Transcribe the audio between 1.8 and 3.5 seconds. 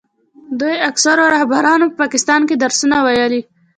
په پاکستان کې درسونه ویلي.